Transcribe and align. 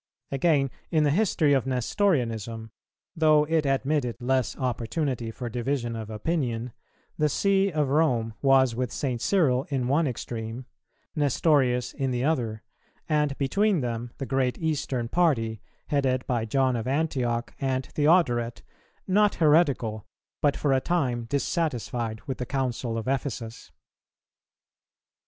Again, 0.31 0.71
in 0.89 1.03
the 1.03 1.11
history 1.11 1.53
of 1.53 1.67
Nestorianism, 1.67 2.71
though 3.15 3.43
it 3.43 3.67
admitted 3.67 4.19
less 4.19 4.57
opportunity 4.57 5.29
for 5.29 5.47
division 5.47 5.95
of 5.95 6.09
opinion, 6.09 6.73
the 7.19 7.29
See 7.29 7.69
of 7.71 7.89
Rome 7.89 8.33
was 8.41 8.73
with 8.73 8.91
St. 8.91 9.21
Cyril 9.21 9.67
in 9.69 9.87
one 9.87 10.07
extreme, 10.07 10.65
Nestorius 11.15 11.93
in 11.93 12.09
the 12.09 12.23
other, 12.23 12.63
and 13.07 13.37
between 13.37 13.81
them 13.81 14.09
the 14.17 14.25
great 14.25 14.57
Eastern 14.57 15.07
party, 15.07 15.61
headed 15.89 16.25
by 16.25 16.45
John 16.45 16.75
of 16.75 16.87
Antioch 16.87 17.53
and 17.61 17.85
Theodoret, 17.85 18.63
not 19.07 19.35
heretical, 19.35 20.07
but 20.41 20.57
for 20.57 20.73
a 20.73 20.81
time 20.81 21.25
dissatisfied 21.25 22.21
with 22.21 22.39
the 22.39 22.47
Council 22.47 22.97
of 22.97 23.07
Ephesus. 23.07 23.71